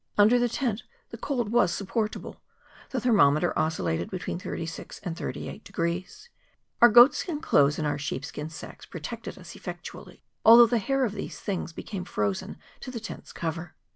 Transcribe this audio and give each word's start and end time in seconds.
Under 0.17 0.39
the 0.39 0.49
tent 0.49 0.81
the 1.11 1.17
cold 1.19 1.49
was 1.51 1.71
supportable. 1.71 2.41
The 2.89 2.97
thermo¬ 2.97 3.31
meter 3.31 3.53
oscillated 3.55 4.09
between 4.09 4.39
36° 4.39 4.99
and 5.03 5.15
38°. 5.15 6.29
Our 6.81 6.91
goat¬ 6.91 7.13
skin 7.13 7.39
clothes 7.39 7.77
and 7.77 7.85
our 7.87 7.99
sheepskin 7.99 8.49
sacks 8.49 8.87
protected 8.87 9.37
us 9.37 9.55
effectually, 9.55 10.23
altliough 10.43 10.71
the 10.71 10.79
hair 10.79 11.05
of 11.05 11.13
these 11.13 11.39
things 11.39 11.71
be¬ 11.71 11.85
came 11.85 12.05
frozen 12.05 12.57
to 12.79 12.89
the 12.89 12.99
tent's 12.99 13.31
cover. 13.31 13.75